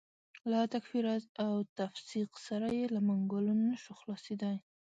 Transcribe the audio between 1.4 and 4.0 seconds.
او تفسیق سره یې له منګولو نه شو